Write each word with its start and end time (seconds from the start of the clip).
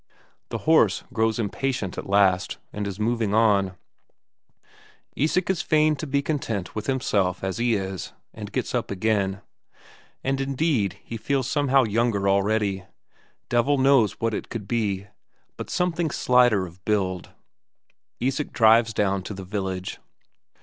The 0.49 0.57
horse 0.65 1.03
grows 1.13 1.37
impatient 1.37 1.95
at 1.95 2.09
last 2.09 2.57
and 2.73 2.87
is 2.87 2.99
moving 2.99 3.35
on; 3.35 3.77
Isak 5.15 5.47
is 5.51 5.61
fain 5.61 5.95
to 5.97 6.07
be 6.07 6.23
content 6.23 6.73
with 6.73 6.87
himself 6.87 7.43
as 7.43 7.59
he 7.59 7.75
is, 7.75 8.11
and 8.33 8.51
gets 8.51 8.73
up 8.73 8.89
again. 8.89 9.41
And 10.23 10.41
indeed 10.41 10.97
he 11.03 11.17
feels 11.17 11.47
somehow 11.47 11.83
younger 11.83 12.27
already 12.27 12.83
devil 13.47 13.77
knows 13.77 14.13
what 14.13 14.33
it 14.33 14.49
could 14.49 14.67
be, 14.67 15.05
but 15.55 15.69
somehow 15.69 16.07
slighter 16.07 16.65
of 16.65 16.83
build. 16.83 17.29
Isak 18.19 18.51
drives 18.53 18.95
down 18.95 19.21
to 19.21 19.35
the 19.35 19.45
village. 19.45 19.99